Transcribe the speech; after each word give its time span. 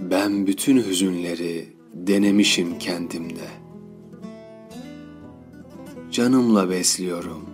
Ben 0.00 0.46
bütün 0.46 0.76
hüzünleri 0.76 1.68
denemişim 1.94 2.78
kendimde. 2.78 3.48
Canımla 6.10 6.70
besliyorum 6.70 7.50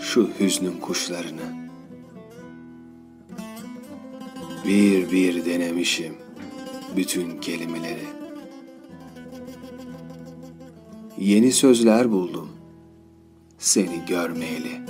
şu 0.00 0.30
hüznün 0.40 0.80
kuşlarını. 0.80 1.68
Bir 4.66 5.10
bir 5.12 5.44
denemişim 5.44 6.14
bütün 6.96 7.40
kelimeleri. 7.40 8.06
Yeni 11.18 11.52
sözler 11.52 12.10
buldum 12.10 12.48
seni 13.58 14.04
görmeyeli. 14.08 14.80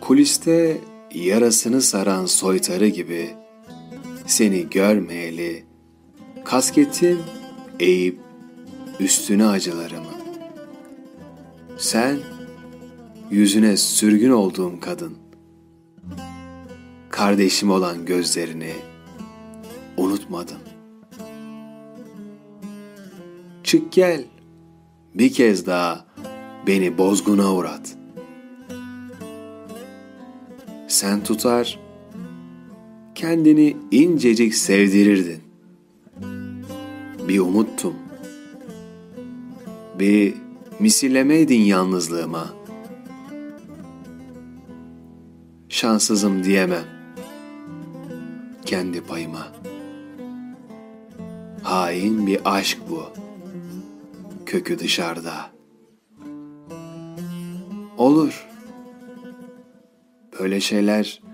Kuliste 0.00 0.80
yarasını 1.14 1.82
saran 1.82 2.26
soytarı 2.26 2.88
gibi 2.88 3.45
seni 4.26 4.70
görmeyeli 4.70 5.64
kasketim 6.44 7.18
eğip 7.80 8.18
üstüne 9.00 9.46
acılarımı. 9.46 10.10
Sen 11.78 12.18
yüzüne 13.30 13.76
sürgün 13.76 14.30
olduğum 14.30 14.80
kadın. 14.80 15.18
Kardeşim 17.10 17.70
olan 17.70 18.04
gözlerini 18.04 18.72
unutmadım. 19.96 20.58
Çık 23.64 23.92
gel 23.92 24.24
bir 25.14 25.32
kez 25.32 25.66
daha 25.66 26.06
beni 26.66 26.98
bozguna 26.98 27.54
uğrat. 27.54 27.96
Sen 30.88 31.24
tutar 31.24 31.85
kendini 33.16 33.76
incecik 33.90 34.54
sevdirirdin. 34.54 35.40
Bir 37.28 37.38
umuttum. 37.38 37.94
Bir 39.98 40.34
misillemeydin 40.80 41.60
yalnızlığıma. 41.60 42.46
Şanssızım 45.68 46.44
diyemem. 46.44 46.84
Kendi 48.66 49.00
payıma. 49.00 49.52
Hain 51.62 52.26
bir 52.26 52.40
aşk 52.44 52.78
bu. 52.90 53.04
Kökü 54.46 54.78
dışarıda. 54.78 55.50
Olur. 57.98 58.46
Böyle 60.40 60.60
şeyler 60.60 61.25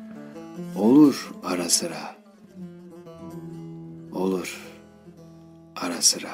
olur 0.77 1.31
ara 1.45 1.69
sıra. 1.69 2.17
Olur 4.13 4.61
ara 5.77 6.03
sıra. 6.03 6.31